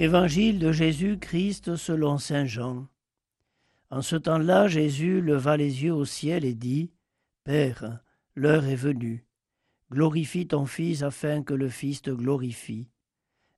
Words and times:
Évangile 0.00 0.60
de 0.60 0.70
Jésus-Christ 0.70 1.74
selon 1.74 2.18
Saint 2.18 2.44
Jean. 2.44 2.86
En 3.90 4.00
ce 4.00 4.14
temps-là, 4.14 4.68
Jésus 4.68 5.20
leva 5.20 5.56
les 5.56 5.82
yeux 5.82 5.92
au 5.92 6.04
ciel 6.04 6.44
et 6.44 6.54
dit, 6.54 6.92
Père, 7.42 7.98
l'heure 8.36 8.64
est 8.66 8.76
venue. 8.76 9.26
Glorifie 9.90 10.46
ton 10.46 10.66
Fils 10.66 11.02
afin 11.02 11.42
que 11.42 11.52
le 11.52 11.68
Fils 11.68 12.00
te 12.00 12.12
glorifie. 12.12 12.88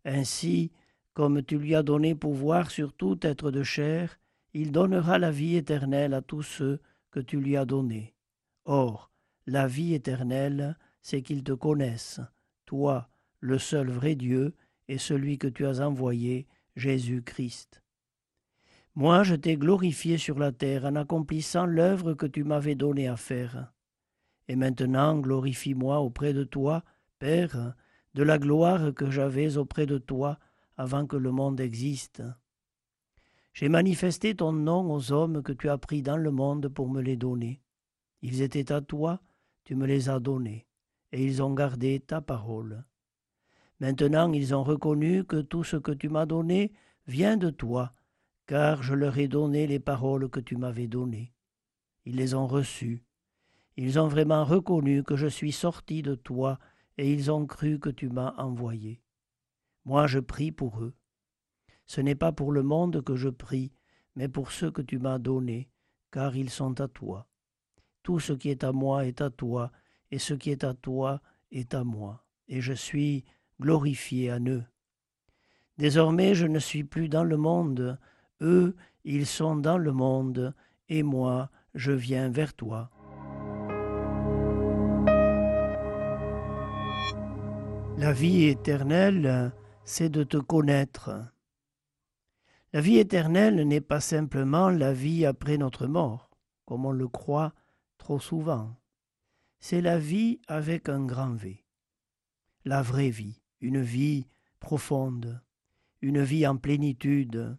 Ainsi, 0.07 0.73
comme 1.13 1.43
tu 1.43 1.59
lui 1.59 1.75
as 1.75 1.83
donné 1.83 2.15
pouvoir 2.15 2.71
sur 2.71 2.95
tout 2.95 3.19
être 3.21 3.51
de 3.51 3.63
chair, 3.63 4.19
il 4.55 4.73
donnera 4.73 5.19
la 5.19 5.31
vie 5.31 5.57
éternelle 5.57 6.15
à 6.15 6.23
tous 6.23 6.43
ceux 6.43 6.81
que 7.11 7.21
tu 7.21 7.39
lui 7.39 7.59
as 7.59 7.67
donnés. 7.67 8.15
Or, 8.65 9.11
la 9.45 9.67
vie 9.67 9.93
éternelle, 9.93 10.79
c'est 11.03 11.21
qu'ils 11.21 11.45
te 11.45 11.53
connaissent, 11.53 12.23
toi, 12.65 13.11
le 13.41 13.59
seul 13.59 13.91
vrai 13.91 14.15
Dieu, 14.15 14.55
et 14.91 14.99
celui 14.99 15.39
que 15.39 15.47
tu 15.47 15.67
as 15.67 15.87
envoyé, 15.87 16.49
Jésus-Christ. 16.75 17.81
Moi, 18.97 19.23
je 19.23 19.37
t'ai 19.37 19.57
glorifié 19.57 20.19
sur 20.19 20.37
la 20.37 20.51
terre 20.51 20.85
en 20.85 20.97
accomplissant 20.97 21.65
l'œuvre 21.65 22.15
que 22.15 22.27
tu 22.27 22.43
m'avais 22.43 22.75
donnée 22.75 23.07
à 23.07 23.17
faire. 23.17 23.73
Et 24.49 24.57
maintenant, 24.57 25.17
glorifie-moi 25.17 26.01
auprès 26.01 26.33
de 26.33 26.43
toi, 26.43 26.83
Père, 27.21 27.75
de 28.15 28.25
la 28.25 28.41
gloire 28.41 28.93
que 28.93 29.13
j'avais 29.13 29.57
auprès 29.57 29.87
de 29.87 29.99
toi 29.99 30.41
avant 30.77 31.07
que 31.07 31.17
le 31.17 31.31
monde 31.31 31.61
existe. 31.61 32.25
J'ai 33.53 33.69
manifesté 33.69 34.35
ton 34.35 34.53
nom 34.53 34.93
aux 34.93 35.13
hommes 35.13 35.41
que 35.45 35.53
tu 35.53 35.69
as 35.69 35.79
pris 35.79 36.03
dans 36.03 36.17
le 36.17 36.33
monde 36.33 36.67
pour 36.67 36.89
me 36.89 37.01
les 37.01 37.17
donner. 37.17 37.63
Ils 38.23 38.43
étaient 38.43 38.73
à 38.73 38.81
toi, 38.81 39.21
tu 39.63 39.77
me 39.77 39.87
les 39.87 40.09
as 40.09 40.19
donnés, 40.19 40.67
et 41.13 41.25
ils 41.25 41.45
ont 41.45 41.55
gardé 41.55 42.01
ta 42.01 42.21
parole. 42.21 42.85
Maintenant 43.81 44.33
ils 44.33 44.55
ont 44.55 44.63
reconnu 44.63 45.25
que 45.25 45.41
tout 45.41 45.65
ce 45.65 45.77
que 45.77 45.93
tu 45.93 46.09
m'as 46.09 46.27
donné 46.27 46.73
vient 47.07 47.37
de 47.37 47.51
toi, 47.51 47.93
car 48.47 48.83
je 48.83 48.95
leur 48.95 49.17
ai 49.19 49.27
donné 49.27 49.67
les 49.67 49.81
paroles 49.81 50.29
que 50.29 50.41
tu 50.41 50.57
m'avais 50.57 50.87
données. 50.87 51.33
Ils 52.05 52.17
les 52.17 52.35
ont 52.35 52.47
reçues. 52.47 53.03
Ils 53.77 53.99
ont 53.99 54.09
vraiment 54.09 54.45
reconnu 54.45 55.03
que 55.03 55.17
je 55.17 55.27
suis 55.27 55.53
sorti 55.53 56.03
de 56.03 56.15
toi, 56.15 56.59
et 56.99 57.11
ils 57.13 57.31
ont 57.31 57.47
cru 57.47 57.79
que 57.79 57.89
tu 57.89 58.11
m'as 58.11 58.35
envoyé. 58.37 59.01
Moi 59.87 60.07
je 60.07 60.19
prie 60.19 60.53
pour 60.53 60.83
eux. 60.83 60.95
Ce 61.87 62.01
n'est 62.01 62.15
pas 62.15 62.33
pour 62.33 62.53
le 62.53 62.63
monde 62.63 63.03
que 63.03 63.17
je 63.17 63.31
prie, 63.31 63.73
mais 64.15 64.29
pour 64.29 64.53
ceux 64.53 64.71
que 64.71 64.83
tu 64.83 64.99
m'as 64.99 65.19
donnés, 65.19 65.71
car 66.11 66.37
ils 66.37 66.51
sont 66.51 66.81
à 66.81 66.89
toi. 66.89 67.27
Tout 68.03 68.21
ce 68.21 68.33
qui 68.33 68.51
est 68.51 68.65
à 68.65 68.73
moi 68.73 69.07
est 69.07 69.21
à 69.23 69.31
toi, 69.31 69.73
et 70.11 70.19
ce 70.19 70.35
qui 70.35 70.51
est 70.51 70.65
à 70.65 70.75
toi 70.75 71.23
est 71.51 71.75
à 71.75 71.85
moi, 71.85 72.25
et 72.49 72.61
je 72.61 72.73
suis 72.73 73.25
glorifié 73.61 74.31
à 74.31 74.41
eux. 74.41 74.65
Désormais 75.79 76.35
je 76.35 76.47
ne 76.47 76.59
suis 76.59 76.83
plus 76.83 77.09
dans 77.09 77.25
le 77.25 77.37
monde, 77.37 77.99
eux 78.41 78.75
ils 79.05 79.27
sont 79.27 79.57
dans 79.57 79.79
le 79.79 79.93
monde, 79.93 80.55
et 80.89 81.03
moi 81.03 81.51
je 81.75 81.93
viens 81.93 82.29
vers 82.29 82.55
toi. 82.55 82.91
La 87.97 88.13
vie 88.13 88.45
éternelle, 88.45 89.53
c'est 89.85 90.09
de 90.09 90.25
te 90.25 90.39
connaître. 90.39 91.11
La 92.73 92.81
vie 92.81 92.99
éternelle 92.99 93.67
n'est 93.67 93.81
pas 93.81 94.01
simplement 94.01 94.71
la 94.71 94.93
vie 94.93 95.27
après 95.27 95.59
notre 95.59 95.87
mort, 95.87 96.31
comme 96.65 96.87
on 96.87 96.93
le 96.93 97.09
croit 97.09 97.53
trop 97.99 98.19
souvent. 98.19 98.77
C'est 99.59 99.83
la 99.83 99.99
vie 99.99 100.41
avec 100.47 100.89
un 100.89 101.05
grand 101.05 101.35
V. 101.35 101.65
La 102.65 102.81
vraie 102.81 103.11
vie 103.11 103.43
une 103.61 103.81
vie 103.81 104.27
profonde, 104.59 105.43
une 106.01 106.23
vie 106.23 106.47
en 106.47 106.57
plénitude, 106.57 107.57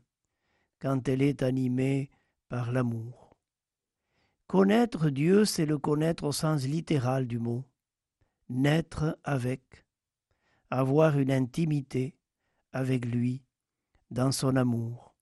quand 0.79 1.07
elle 1.07 1.21
est 1.21 1.43
animée 1.43 2.09
par 2.49 2.71
l'amour. 2.71 3.37
Connaître 4.47 5.09
Dieu, 5.09 5.45
c'est 5.45 5.65
le 5.65 5.77
connaître 5.77 6.25
au 6.25 6.31
sens 6.31 6.65
littéral 6.65 7.27
du 7.27 7.39
mot, 7.39 7.63
naître 8.49 9.17
avec, 9.23 9.85
avoir 10.69 11.17
une 11.17 11.31
intimité 11.31 12.15
avec 12.73 13.05
lui 13.05 13.43
dans 14.09 14.31
son 14.31 14.55
amour. 14.55 15.15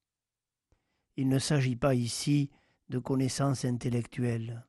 Il 1.18 1.28
ne 1.28 1.40
s'agit 1.40 1.76
pas 1.76 1.94
ici 1.94 2.50
de 2.90 2.98
connaissances 2.98 3.66
intellectuelles. 3.66 4.66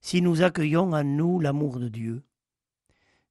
Si 0.00 0.20
nous 0.20 0.42
accueillons 0.42 0.92
en 0.92 1.04
nous 1.04 1.40
l'amour 1.40 1.78
de 1.78 1.88
Dieu, 1.88 2.22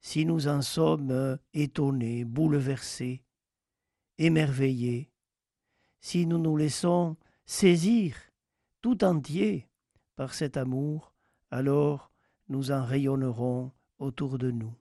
si 0.05 0.23
nous 0.23 0.47
en 0.47 0.61
sommes 0.61 1.09
euh, 1.09 1.35
étonnés, 1.55 2.25
bouleversés, 2.25 3.23
émerveillés, 4.19 5.09
si 5.99 6.27
nous 6.27 6.37
nous 6.37 6.55
laissons 6.55 7.17
saisir 7.47 8.15
tout 8.81 9.03
entier 9.03 9.67
par 10.15 10.35
cet 10.35 10.57
amour, 10.57 11.11
alors 11.49 12.11
nous 12.49 12.69
en 12.69 12.85
rayonnerons 12.85 13.71
autour 13.97 14.37
de 14.37 14.51
nous. 14.51 14.75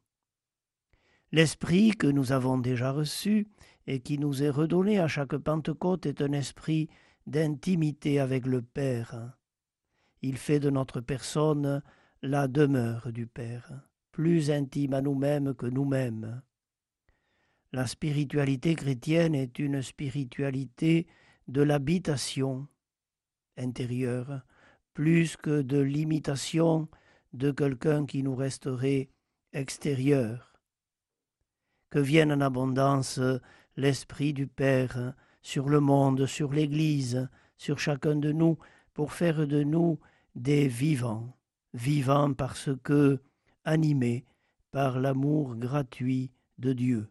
L'esprit 1.32 1.92
que 1.92 2.06
nous 2.06 2.32
avons 2.32 2.58
déjà 2.58 2.92
reçu 2.92 3.48
et 3.86 4.00
qui 4.00 4.18
nous 4.18 4.42
est 4.42 4.50
redonné 4.50 4.98
à 4.98 5.08
chaque 5.08 5.38
Pentecôte 5.38 6.04
est 6.04 6.20
un 6.20 6.32
esprit 6.32 6.90
d'intimité 7.26 8.20
avec 8.20 8.44
le 8.44 8.60
Père. 8.60 9.38
Il 10.20 10.36
fait 10.36 10.60
de 10.60 10.68
notre 10.68 11.00
personne 11.00 11.82
la 12.20 12.46
demeure 12.46 13.10
du 13.10 13.26
Père 13.26 13.72
plus 14.14 14.52
intime 14.52 14.94
à 14.94 15.00
nous-mêmes 15.02 15.54
que 15.54 15.66
nous-mêmes. 15.66 16.40
La 17.72 17.88
spiritualité 17.88 18.76
chrétienne 18.76 19.34
est 19.34 19.58
une 19.58 19.82
spiritualité 19.82 21.08
de 21.48 21.62
l'habitation 21.62 22.68
intérieure, 23.56 24.42
plus 24.92 25.36
que 25.36 25.62
de 25.62 25.80
l'imitation 25.80 26.88
de 27.32 27.50
quelqu'un 27.50 28.06
qui 28.06 28.22
nous 28.22 28.36
resterait 28.36 29.08
extérieur. 29.52 30.60
Que 31.90 31.98
vienne 31.98 32.30
en 32.30 32.40
abondance 32.40 33.18
l'Esprit 33.76 34.32
du 34.32 34.46
Père 34.46 35.14
sur 35.42 35.68
le 35.68 35.80
monde, 35.80 36.26
sur 36.26 36.52
l'Église, 36.52 37.28
sur 37.56 37.80
chacun 37.80 38.14
de 38.14 38.30
nous, 38.30 38.58
pour 38.92 39.12
faire 39.12 39.48
de 39.48 39.64
nous 39.64 39.98
des 40.36 40.68
vivants, 40.68 41.36
vivants 41.72 42.32
parce 42.32 42.70
que 42.84 43.20
animés 43.64 44.24
par 44.70 45.00
l'amour 45.00 45.54
gratuit 45.56 46.30
de 46.58 46.72
Dieu. 46.72 47.08